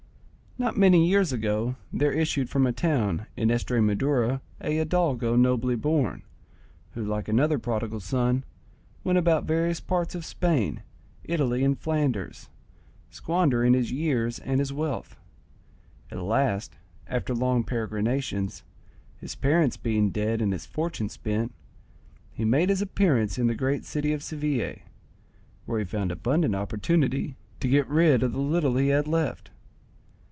[0.57, 6.21] Not many years ago there issued from a town in Estramadura a hidalgo nobly born,
[6.91, 8.43] who, like another prodigal son,
[9.03, 10.83] went about various parts of Spain,
[11.23, 12.49] Italy, and Flanders,
[13.09, 15.15] squandering his years and his wealth.
[16.11, 16.75] At last,
[17.07, 18.61] after long peregrinations,
[19.17, 21.53] his parents being dead and his fortune spent,
[22.33, 24.75] he made his appearance in the great city of Seville,
[25.65, 29.49] where he found abundant opportunity to get rid of the little he had left.